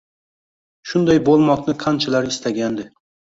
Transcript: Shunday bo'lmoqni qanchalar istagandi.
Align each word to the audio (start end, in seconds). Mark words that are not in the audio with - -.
Shunday 0.91 1.21
bo'lmoqni 1.27 1.75
qanchalar 1.85 2.31
istagandi. 2.31 2.89